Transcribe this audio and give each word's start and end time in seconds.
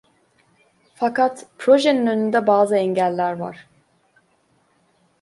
Fakat 0.95 1.45
projenin 1.57 2.07
önünde 2.07 2.47
bazı 2.47 2.75
engeller 2.75 3.33
var. 3.37 3.67